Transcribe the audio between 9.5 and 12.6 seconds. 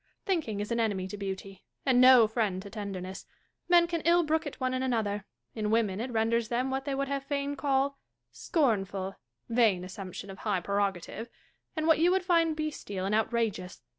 (vain assumption of high prerogative!) and what you would find